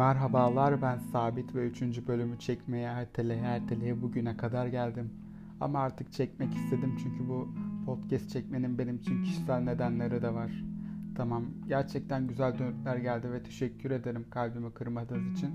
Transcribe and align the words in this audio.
Merhabalar 0.00 0.82
ben 0.82 0.98
Sabit 0.98 1.54
ve 1.54 1.66
3. 1.66 1.82
bölümü 2.08 2.38
çekmeye 2.38 2.86
erteleye 2.86 3.40
erteleye 3.40 4.02
bugüne 4.02 4.36
kadar 4.36 4.66
geldim. 4.66 5.10
Ama 5.60 5.78
artık 5.78 6.12
çekmek 6.12 6.54
istedim 6.54 6.96
çünkü 7.02 7.28
bu 7.28 7.48
podcast 7.86 8.30
çekmenin 8.30 8.78
benim 8.78 8.96
için 8.96 9.22
kişisel 9.22 9.60
nedenleri 9.60 10.22
de 10.22 10.34
var. 10.34 10.64
Tamam 11.16 11.44
gerçekten 11.68 12.26
güzel 12.26 12.58
dönütler 12.58 12.96
geldi 12.96 13.32
ve 13.32 13.42
teşekkür 13.42 13.90
ederim 13.90 14.26
kalbimi 14.30 14.74
kırmadığınız 14.74 15.38
için. 15.38 15.50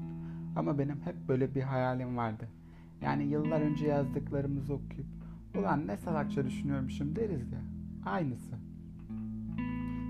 Ama 0.56 0.80
benim 0.80 1.02
hep 1.02 1.16
böyle 1.28 1.56
bir 1.56 1.62
hayalim 1.62 2.18
vardı. 2.18 2.48
Yani 3.02 3.24
yıllar 3.24 3.62
önce 3.62 3.88
yazdıklarımızı 3.88 4.74
okuyup 4.74 5.08
ulan 5.58 5.88
ne 5.88 5.98
salakça 5.98 6.46
düşünüyormuşum 6.46 7.16
deriz 7.16 7.52
ya. 7.52 7.62
Aynısı. 8.06 8.56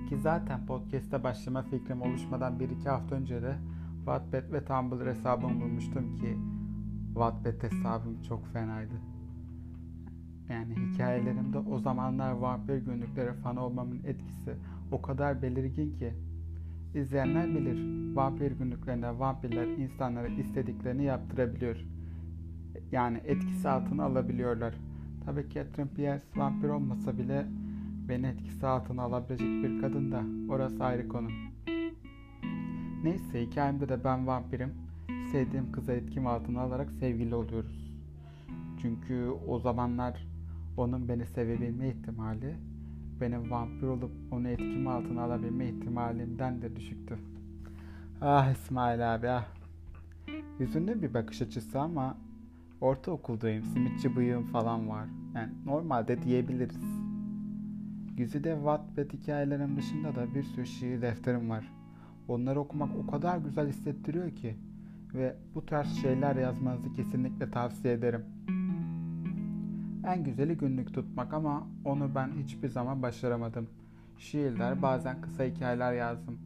Ki 0.09 0.17
zaten 0.17 0.65
podcast'a 0.65 1.23
başlama 1.23 1.61
fikrim 1.61 2.01
oluşmadan 2.01 2.59
1-2 2.59 2.89
hafta 2.89 3.15
önce 3.15 3.41
de 3.41 3.55
Wattpad 4.05 4.51
ve 4.51 4.65
Tumblr 4.65 5.07
hesabımı 5.07 5.61
bulmuştum 5.61 6.15
ki 6.15 6.37
Wattpad 7.13 7.63
hesabım 7.63 8.21
çok 8.21 8.47
fenaydı. 8.47 8.93
Yani 10.49 10.75
hikayelerimde 10.75 11.57
o 11.57 11.79
zamanlar 11.79 12.31
vampir 12.31 12.77
günlükleri 12.77 13.33
fan 13.33 13.57
olmamın 13.57 14.03
etkisi 14.03 14.55
o 14.91 15.01
kadar 15.01 15.41
belirgin 15.41 15.91
ki 15.91 16.13
izleyenler 16.93 17.47
bilir. 17.47 18.15
Vampir 18.15 18.51
günlüklerinde 18.51 19.19
vampirler 19.19 19.67
insanlara 19.67 20.27
istediklerini 20.27 21.03
yaptırabiliyor. 21.03 21.85
Yani 22.91 23.21
etkisi 23.25 23.69
altına 23.69 24.03
alabiliyorlar. 24.03 24.75
Tabii 25.25 25.49
Catherine 25.49 25.89
Pierce 25.95 26.25
vampir 26.35 26.69
olmasa 26.69 27.17
bile 27.17 27.45
beni 28.09 28.27
etkisi 28.27 28.67
altına 28.67 29.01
alabilecek 29.01 29.63
bir 29.63 29.81
kadın 29.81 30.11
da 30.11 30.23
orası 30.53 30.83
ayrı 30.83 31.07
konu. 31.07 31.44
Neyse 33.05 33.41
hikayemde 33.41 33.89
de 33.89 34.03
ben 34.03 34.27
vampirim. 34.27 34.73
Sevdiğim 35.31 35.71
kıza 35.71 35.93
etkim 35.93 36.27
altına 36.27 36.61
alarak 36.61 36.91
sevgili 36.91 37.35
oluyoruz. 37.35 37.95
Çünkü 38.81 39.29
o 39.47 39.59
zamanlar 39.59 40.27
onun 40.77 41.09
beni 41.09 41.25
sevebilme 41.25 41.89
ihtimali 41.89 42.55
benim 43.21 43.51
vampir 43.51 43.87
olup 43.87 44.11
onu 44.31 44.47
etkim 44.47 44.87
altına 44.87 45.23
alabilme 45.23 45.65
ihtimalimden 45.65 46.61
de 46.61 46.75
düşüktü. 46.75 47.17
Ah 48.21 48.51
İsmail 48.51 49.15
abi 49.15 49.29
ah. 49.29 49.45
Yüzünde 50.59 51.01
bir 51.01 51.13
bakış 51.13 51.41
açısı 51.41 51.79
ama 51.79 52.17
ortaokuldayım. 52.81 53.63
Simitçi 53.63 54.15
bıyığım 54.15 54.43
falan 54.43 54.89
var. 54.89 55.05
Yani 55.35 55.51
normalde 55.65 56.21
diyebiliriz. 56.21 56.85
Güzide 58.17 58.55
Wattpad 58.55 59.13
hikayelerim 59.13 59.77
dışında 59.77 60.15
da 60.15 60.35
bir 60.35 60.43
sürü 60.43 60.65
şiir 60.65 61.01
defterim 61.01 61.49
var. 61.49 61.71
Onları 62.27 62.59
okumak 62.59 62.89
o 63.03 63.11
kadar 63.11 63.37
güzel 63.37 63.67
hissettiriyor 63.67 64.35
ki 64.35 64.55
ve 65.13 65.35
bu 65.55 65.65
tarz 65.65 66.01
şeyler 66.01 66.35
yazmanızı 66.35 66.93
kesinlikle 66.93 67.51
tavsiye 67.51 67.93
ederim. 67.93 68.25
En 70.07 70.23
güzeli 70.23 70.57
günlük 70.57 70.93
tutmak 70.93 71.33
ama 71.33 71.67
onu 71.85 72.15
ben 72.15 72.31
hiçbir 72.43 72.67
zaman 72.67 73.01
başaramadım. 73.01 73.67
Şiirler, 74.17 74.81
bazen 74.81 75.21
kısa 75.21 75.43
hikayeler 75.43 75.93
yazdım. 75.93 76.39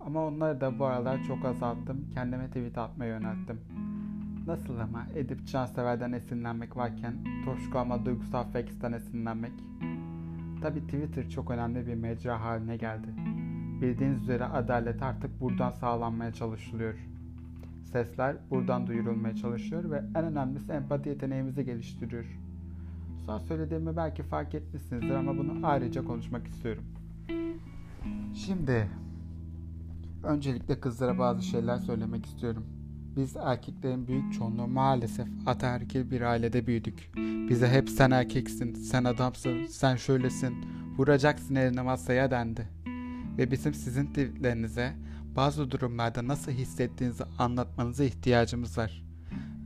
Ama 0.00 0.26
onları 0.26 0.60
da 0.60 0.78
bu 0.78 0.84
aralar 0.84 1.24
çok 1.24 1.44
azalttım. 1.44 2.10
Kendime 2.14 2.46
tweet 2.46 2.78
atmaya 2.78 3.06
yönelttim. 3.06 3.60
Nasıl 4.46 4.78
ama 4.78 5.06
Edip 5.14 5.46
Cansever'den 5.46 6.12
esinlenmek 6.12 6.76
varken 6.76 7.14
Toşku 7.44 7.78
ama 7.78 8.04
duygusal 8.04 8.44
fakisten 8.44 8.92
esinlenmek. 8.92 9.52
Tabi 10.62 10.80
Twitter 10.80 11.28
çok 11.28 11.50
önemli 11.50 11.86
bir 11.86 11.94
mecra 11.94 12.40
haline 12.40 12.76
geldi. 12.76 13.08
Bildiğiniz 13.80 14.22
üzere 14.22 14.44
adalet 14.44 15.02
artık 15.02 15.40
buradan 15.40 15.70
sağlanmaya 15.70 16.32
çalışılıyor. 16.32 16.94
Sesler 17.92 18.36
buradan 18.50 18.86
duyurulmaya 18.86 19.36
çalışıyor 19.36 19.90
ve 19.90 20.02
en 20.14 20.24
önemlisi 20.24 20.72
empati 20.72 21.08
yeteneğimizi 21.08 21.64
geliştiriyor. 21.64 22.24
Son 23.26 23.38
söylediğimi 23.38 23.96
belki 23.96 24.22
fark 24.22 24.54
etmişsinizdir 24.54 25.14
ama 25.14 25.38
bunu 25.38 25.66
ayrıca 25.66 26.04
konuşmak 26.04 26.46
istiyorum. 26.46 26.84
Şimdi 28.34 28.88
öncelikle 30.24 30.80
kızlara 30.80 31.18
bazı 31.18 31.42
şeyler 31.42 31.78
söylemek 31.78 32.26
istiyorum. 32.26 32.66
Biz 33.16 33.36
erkeklerin 33.36 34.08
büyük 34.08 34.32
çoğunluğu 34.32 34.66
maalesef 34.66 35.26
ataerkil 35.46 36.10
bir 36.10 36.20
ailede 36.20 36.66
büyüdük. 36.66 37.10
Bize 37.48 37.68
hep 37.68 37.90
sen 37.90 38.10
erkeksin, 38.10 38.74
sen 38.74 39.04
adamsın, 39.04 39.66
sen 39.66 39.96
şöylesin, 39.96 40.54
vuracaksın 40.98 41.54
eline 41.54 41.82
masaya 41.82 42.30
dendi. 42.30 42.75
Ve 43.38 43.50
bizim 43.50 43.74
sizin 43.74 44.06
tweetlerinize 44.06 44.92
bazı 45.36 45.70
durumlarda 45.70 46.28
nasıl 46.28 46.52
hissettiğinizi 46.52 47.24
anlatmanıza 47.38 48.04
ihtiyacımız 48.04 48.78
var. 48.78 49.04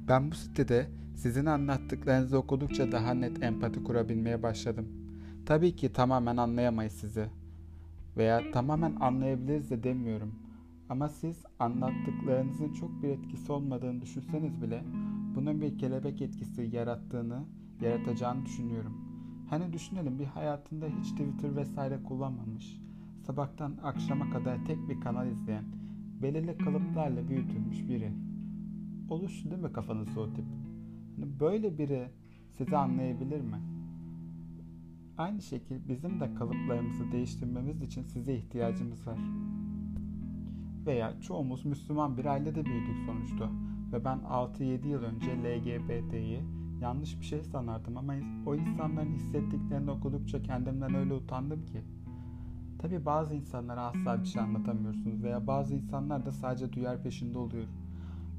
Ben 0.09 0.31
bu 0.31 0.35
sitede 0.35 0.89
sizin 1.17 1.47
anlattıklarınızı 1.47 2.39
okudukça 2.39 2.93
daha 2.93 3.15
net 3.15 3.43
empati 3.43 3.85
kurabilmeye 3.85 4.43
başladım. 4.43 4.89
Tabii 5.47 5.77
ki 5.77 5.93
tamamen 5.93 6.37
anlayamayız 6.37 6.93
sizi. 6.93 7.27
Veya 8.17 8.51
tamamen 8.53 8.97
anlayabiliriz 9.01 9.71
de 9.71 9.83
demiyorum. 9.83 10.35
Ama 10.89 11.09
siz 11.09 11.37
anlattıklarınızın 11.59 12.73
çok 12.73 13.03
bir 13.03 13.09
etkisi 13.09 13.53
olmadığını 13.53 14.03
düşünseniz 14.03 14.63
bile 14.63 14.85
bunun 15.35 15.61
bir 15.61 15.79
kelebek 15.79 16.23
etkisi 16.23 16.63
yarattığını, 16.73 17.45
yaratacağını 17.81 18.47
düşünüyorum. 18.47 18.93
Hani 19.51 19.73
düşünelim 19.73 20.19
bir 20.19 20.25
hayatında 20.25 20.87
hiç 20.87 21.11
Twitter 21.11 21.57
vesaire 21.57 22.03
kullanmamış, 22.03 22.81
sabahtan 23.31 23.77
akşama 23.83 24.31
kadar 24.31 24.65
tek 24.65 24.89
bir 24.89 25.01
kanal 25.01 25.31
izleyen, 25.31 25.65
belirli 26.23 26.59
kalıplarla 26.59 27.29
büyütülmüş 27.29 27.89
biri. 27.89 28.13
Oluştu 29.11 29.51
değil 29.51 29.63
mi 29.63 29.73
kafanızda 29.73 30.21
o 30.21 30.33
tip? 30.33 30.45
Hani 31.17 31.41
böyle 31.41 31.79
biri 31.79 32.11
sizi 32.59 32.77
anlayabilir 32.77 33.41
mi? 33.41 33.61
Aynı 35.19 35.43
şekilde 35.43 35.89
bizim 35.89 36.21
de 36.21 36.35
kalıplarımızı 36.35 37.13
değiştirmemiz 37.13 37.83
için 37.83 38.03
size 38.03 38.35
ihtiyacımız 38.35 39.07
var. 39.07 39.19
Veya 40.87 41.21
çoğumuz 41.21 41.65
Müslüman 41.65 42.17
bir 42.17 42.25
ailede 42.25 42.65
büyüdük 42.65 42.97
sonuçta. 43.07 43.51
Ve 43.93 44.05
ben 44.05 44.19
6-7 44.19 44.89
yıl 44.89 45.03
önce 45.03 45.31
LGBT'yi 45.31 46.41
yanlış 46.81 47.21
bir 47.21 47.25
şey 47.25 47.45
sanardım 47.45 47.97
ama 47.97 48.15
o 48.47 48.55
insanların 48.55 49.15
hissettiklerini 49.15 49.91
okudukça 49.91 50.43
kendimden 50.43 50.95
öyle 50.95 51.15
utandım 51.15 51.67
ki. 51.67 51.83
Tabi 52.83 53.05
bazı 53.07 53.35
insanlara 53.35 53.81
asla 53.81 54.23
bir 54.23 54.27
şey 54.27 54.43
anlatamıyorsunuz 54.43 55.23
veya 55.23 55.47
bazı 55.47 55.75
insanlar 55.75 56.27
da 56.27 56.33
sadece 56.33 56.73
duyar 56.73 57.03
peşinde 57.03 57.39
oluyor. 57.39 57.67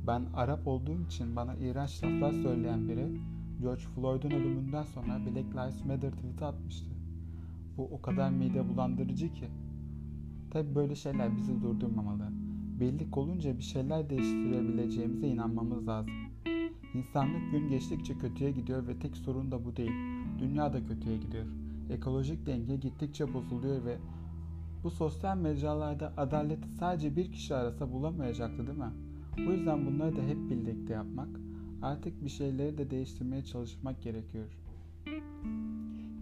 Ben 0.08 0.26
Arap 0.34 0.68
olduğum 0.68 1.02
için 1.06 1.36
bana 1.36 1.56
iğrenç 1.56 2.04
laflar 2.04 2.32
söyleyen 2.32 2.88
biri 2.88 3.22
George 3.62 3.82
Floyd'un 3.82 4.32
ölümünden 4.32 4.84
sonra 4.84 5.20
Black 5.26 5.56
Lives 5.56 5.86
Matter 5.86 6.12
tweet'i 6.12 6.46
atmıştı. 6.46 6.92
Bu 7.78 7.84
o 7.84 8.02
kadar 8.02 8.30
mide 8.30 8.70
bulandırıcı 8.70 9.34
ki. 9.34 9.46
Tabi 10.52 10.76
böyle 10.76 10.96
şeyler 10.96 11.38
bizi 11.38 11.62
durdurmamalı. 11.62 12.30
Birlik 12.80 13.18
olunca 13.18 13.58
bir 13.58 13.64
şeyler 13.64 14.10
değiştirebileceğimize 14.10 15.28
inanmamız 15.28 15.88
lazım. 15.88 16.14
İnsanlık 16.94 17.52
gün 17.52 17.70
geçtikçe 17.70 18.18
kötüye 18.18 18.52
gidiyor 18.52 18.88
ve 18.88 19.00
tek 19.00 19.18
sorun 19.18 19.52
da 19.52 19.66
bu 19.66 19.76
değil. 19.76 19.92
Dünya 20.40 20.74
da 20.74 20.86
kötüye 20.86 21.18
gidiyor. 21.18 21.46
Ekolojik 21.90 22.46
denge 22.46 22.76
gittikçe 22.76 23.34
bozuluyor 23.34 23.86
ve 23.86 23.98
bu 24.84 24.92
sosyal 24.92 25.38
mecralarda 25.38 26.14
adaleti 26.18 26.70
sadece 26.70 27.16
bir 27.16 27.32
kişi 27.32 27.56
arasa 27.56 27.92
bulamayacaktı 27.92 28.68
değil 28.68 28.78
mi? 28.78 28.92
Bu 29.38 29.52
yüzden 29.52 29.86
bunları 29.86 30.16
da 30.16 30.22
hep 30.22 30.50
birlikte 30.50 30.94
yapmak, 30.94 31.30
artık 31.82 32.24
bir 32.24 32.30
şeyleri 32.30 32.78
de 32.78 32.90
değiştirmeye 32.90 33.44
çalışmak 33.44 34.02
gerekiyor. 34.02 34.58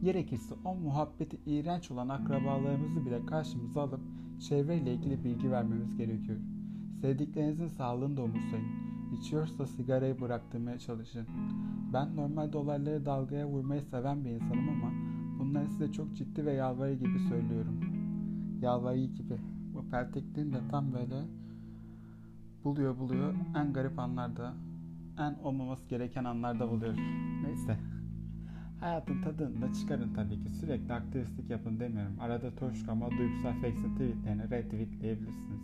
Gerekirse 0.03 0.55
o 0.65 0.75
muhabbeti 0.75 1.37
iğrenç 1.45 1.91
olan 1.91 2.09
akrabalarımızı 2.09 3.05
bile 3.05 3.25
karşımıza 3.25 3.81
alıp 3.81 4.01
çevreyle 4.49 4.93
ilgili 4.93 5.23
bilgi 5.23 5.51
vermemiz 5.51 5.97
gerekiyor. 5.97 6.37
Sevdiklerinizin 7.01 7.67
sağlığını 7.67 8.17
da 8.17 8.21
umursayın. 8.21 8.67
İçiyorsa 9.19 9.67
sigarayı 9.67 10.21
bıraktırmaya 10.21 10.79
çalışın. 10.79 11.27
Ben 11.93 12.15
normalde 12.15 12.57
olayları 12.57 13.05
dalgaya 13.05 13.47
vurmayı 13.47 13.81
seven 13.81 14.25
bir 14.25 14.29
insanım 14.29 14.69
ama 14.69 14.91
bunları 15.39 15.67
size 15.67 15.91
çok 15.91 16.15
ciddi 16.15 16.45
ve 16.45 16.53
yalvarı 16.53 16.93
gibi 16.93 17.19
söylüyorum. 17.19 17.88
Yalvarı 18.61 19.05
gibi. 19.05 19.37
Bu 19.73 19.89
peltekliğin 19.89 20.53
de 20.53 20.57
tam 20.71 20.93
böyle 20.93 21.23
buluyor 22.63 22.97
buluyor 22.97 23.33
en 23.55 23.73
garip 23.73 23.99
anlarda, 23.99 24.53
en 25.19 25.33
olmaması 25.43 25.89
gereken 25.89 26.23
anlarda 26.23 26.71
buluyor. 26.71 26.93
Neyse. 27.43 27.77
Hayatın 28.79 29.21
tadını 29.21 29.61
da 29.61 29.73
çıkarın 29.73 30.13
tabii 30.13 30.39
ki. 30.39 30.49
Sürekli 30.49 30.93
aktivistlik 30.93 31.49
yapın 31.49 31.79
demiyorum. 31.79 32.19
Arada 32.19 32.55
toşkama, 32.55 33.11
duygusal 33.11 33.61
feksin 33.61 33.93
tweetlerini 33.93 34.49
retweetleyebilirsiniz. 34.49 35.59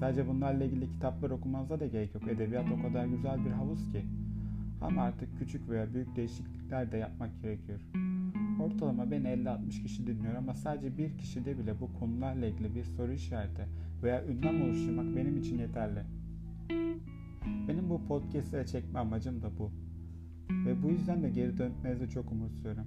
Sadece 0.00 0.28
bunlarla 0.28 0.64
ilgili 0.64 0.92
kitaplar 0.92 1.30
okumanıza 1.30 1.80
da 1.80 1.86
gerek 1.86 2.14
yok. 2.14 2.28
Edebiyat 2.28 2.66
o 2.78 2.82
kadar 2.82 3.06
güzel 3.06 3.44
bir 3.44 3.50
havuz 3.50 3.92
ki. 3.92 4.04
Ama 4.80 5.02
artık 5.02 5.38
küçük 5.38 5.68
veya 5.68 5.94
büyük 5.94 6.16
değişiklikler 6.16 6.92
de 6.92 6.96
yapmak 6.96 7.42
gerekiyor. 7.42 7.80
Ortalama 8.64 9.10
beni 9.10 9.26
50-60 9.26 9.82
kişi 9.82 10.06
dinliyor 10.06 10.34
ama 10.34 10.54
sadece 10.54 10.98
bir 10.98 11.18
kişide 11.18 11.58
bile 11.58 11.80
bu 11.80 11.92
konularla 11.98 12.46
ilgili 12.46 12.74
bir 12.74 12.84
soru 12.84 13.12
işareti 13.12 13.66
veya 14.02 14.24
ünlem 14.26 14.62
oluşturmak 14.62 15.16
benim 15.16 15.36
için 15.36 15.58
yeterli. 15.58 16.02
Benim 17.68 17.90
bu 17.90 18.06
podcast'e 18.08 18.66
çekme 18.66 18.98
amacım 18.98 19.42
da 19.42 19.58
bu. 19.58 19.70
Ve 20.66 20.82
bu 20.82 20.90
yüzden 20.90 21.22
de 21.22 21.30
geri 21.30 21.58
dönmenizi 21.58 22.08
çok 22.08 22.32
umutsuyorum. 22.32 22.86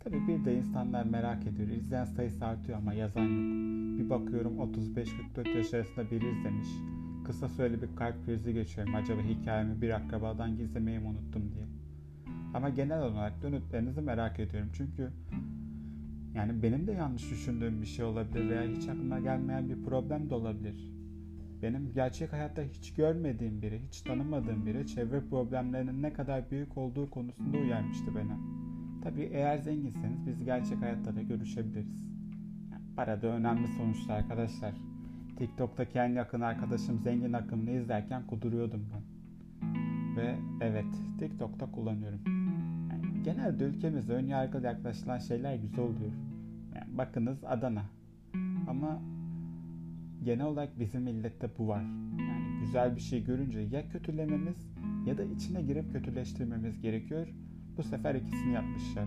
Tabi 0.00 0.28
bir 0.28 0.44
de 0.44 0.58
insanlar 0.58 1.04
merak 1.04 1.46
ediyor. 1.46 1.68
İzleyen 1.68 2.04
sayısı 2.04 2.44
artıyor 2.44 2.78
ama 2.78 2.94
yazan 2.94 3.24
yok. 3.24 3.98
Bir 3.98 4.10
bakıyorum 4.10 4.58
35-44 5.36 5.56
yaş 5.56 5.74
arasında 5.74 6.10
biri 6.10 6.38
izlemiş. 6.38 6.68
Kısa 7.24 7.48
süreli 7.48 7.82
bir 7.82 7.96
kalp 7.96 8.26
krizi 8.26 8.54
geçiyorum. 8.54 8.94
Acaba 8.94 9.22
hikayemi 9.22 9.82
bir 9.82 9.90
akrabadan 9.90 10.56
gizlemeyi 10.56 10.98
mi 10.98 11.06
unuttum 11.06 11.52
diye. 11.54 11.73
Ama 12.54 12.68
genel 12.68 13.02
olarak 13.02 13.42
dönütlerinizi 13.42 14.00
merak 14.00 14.40
ediyorum. 14.40 14.70
Çünkü 14.72 15.10
yani 16.34 16.62
benim 16.62 16.86
de 16.86 16.92
yanlış 16.92 17.30
düşündüğüm 17.30 17.82
bir 17.82 17.86
şey 17.86 18.04
olabilir 18.04 18.50
veya 18.50 18.62
hiç 18.62 18.88
aklıma 18.88 19.18
gelmeyen 19.18 19.68
bir 19.68 19.84
problem 19.84 20.30
de 20.30 20.34
olabilir. 20.34 20.94
Benim 21.62 21.92
gerçek 21.94 22.32
hayatta 22.32 22.62
hiç 22.62 22.94
görmediğim 22.94 23.62
biri, 23.62 23.80
hiç 23.88 24.00
tanımadığım 24.00 24.66
biri 24.66 24.86
çevre 24.86 25.20
problemlerinin 25.20 26.02
ne 26.02 26.12
kadar 26.12 26.50
büyük 26.50 26.78
olduğu 26.78 27.10
konusunda 27.10 27.58
uyarmıştı 27.58 28.14
beni. 28.16 28.32
Tabii 29.02 29.30
eğer 29.32 29.58
zenginseniz 29.58 30.26
biz 30.26 30.44
gerçek 30.44 30.82
hayatta 30.82 31.16
da 31.16 31.22
görüşebiliriz. 31.22 32.10
Para 32.96 33.22
da 33.22 33.26
önemli 33.26 33.68
sonuçta 33.68 34.14
arkadaşlar. 34.14 34.74
TikTok'taki 35.38 35.98
en 35.98 36.08
yakın 36.08 36.40
arkadaşım 36.40 37.00
zengin 37.00 37.32
akımını 37.32 37.70
izlerken 37.70 38.26
kuduruyordum 38.26 38.86
ben. 38.94 39.02
Ve 40.16 40.36
evet 40.60 40.94
TikTok'ta 41.18 41.72
kullanıyorum. 41.72 42.43
Genelde 43.24 43.64
ülkemizde 43.64 44.12
ön 44.12 44.26
yargılı 44.26 44.66
yaklaşılan 44.66 45.18
şeyler 45.18 45.54
güzel 45.54 45.80
oluyor. 45.84 46.12
Yani 46.74 46.98
bakınız 46.98 47.44
Adana. 47.44 47.84
Ama 48.68 49.02
genel 50.24 50.46
olarak 50.46 50.78
bizim 50.78 51.02
millette 51.02 51.48
bu 51.58 51.68
var. 51.68 51.82
Yani 52.18 52.60
güzel 52.60 52.96
bir 52.96 53.00
şey 53.00 53.24
görünce 53.24 53.60
ya 53.60 53.88
kötülememiz 53.88 54.56
ya 55.06 55.18
da 55.18 55.22
içine 55.22 55.62
girip 55.62 55.92
kötüleştirmemiz 55.92 56.80
gerekiyor. 56.80 57.28
Bu 57.76 57.82
sefer 57.82 58.14
ikisini 58.14 58.52
yapmışlar. 58.52 59.06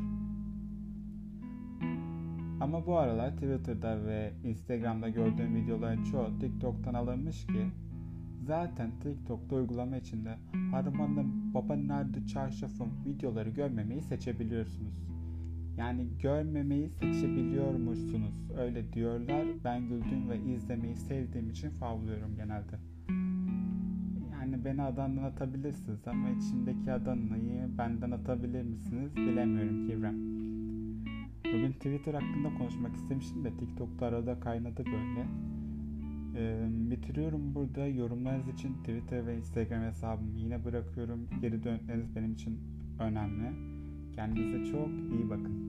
Ama 2.59 2.85
bu 2.85 2.97
aralar 2.97 3.31
Twitter'da 3.31 4.05
ve 4.05 4.33
Instagram'da 4.43 5.09
gördüğüm 5.09 5.55
videoların 5.55 6.03
çoğu 6.03 6.39
TikTok'tan 6.39 6.93
alınmış 6.93 7.47
ki 7.47 7.67
zaten 8.47 8.91
TikTok'ta 9.03 9.55
uygulama 9.55 9.97
içinde 9.97 10.38
harmanım, 10.71 11.53
baba 11.53 11.75
nerede 11.75 12.25
çarşafım 12.25 12.89
videoları 13.05 13.49
görmemeyi 13.49 14.01
seçebiliyorsunuz. 14.01 14.94
Yani 15.77 16.07
görmemeyi 16.21 16.89
seçebiliyormuşsunuz. 16.89 18.51
Öyle 18.57 18.94
diyorlar. 18.94 19.45
Ben 19.63 19.88
güldüğüm 19.88 20.29
ve 20.29 20.39
izlemeyi 20.39 20.95
sevdiğim 20.95 21.49
için 21.49 21.69
favlıyorum 21.69 22.35
genelde. 22.35 22.79
Yani 24.31 24.65
beni 24.65 24.81
adandan 24.81 25.23
atabilirsiniz 25.23 26.07
ama 26.07 26.29
içindeki 26.29 26.91
Adana'yı 26.91 27.77
benden 27.77 28.11
atabilir 28.11 28.63
misiniz 28.63 29.15
bilemiyorum 29.15 29.88
Kivrem. 29.88 30.15
Bugün 31.45 31.71
Twitter 31.71 32.13
hakkında 32.13 32.57
konuşmak 32.57 32.95
istemiştim 32.95 33.44
de 33.44 33.51
TikTok'ta 33.57 34.05
arada 34.05 34.39
kaynadı 34.39 34.85
böyle. 34.85 35.27
Ee, 36.37 36.67
bitiriyorum 36.69 37.55
burada. 37.55 37.87
Yorumlarınız 37.87 38.47
için 38.47 38.73
Twitter 38.73 39.27
ve 39.27 39.37
Instagram 39.37 39.81
hesabımı 39.81 40.37
yine 40.37 40.65
bırakıyorum. 40.65 41.27
Geri 41.41 41.63
dönükleriniz 41.63 42.15
benim 42.15 42.33
için 42.33 42.59
önemli. 42.99 43.51
Kendinize 44.15 44.71
çok 44.71 44.89
iyi 44.89 45.29
bakın. 45.29 45.67